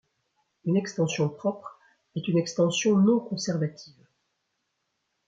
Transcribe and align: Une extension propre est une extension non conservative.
Une 0.65 0.77
extension 0.77 1.29
propre 1.29 1.77
est 2.15 2.27
une 2.27 2.39
extension 2.39 2.97
non 2.97 3.19
conservative. 3.19 4.07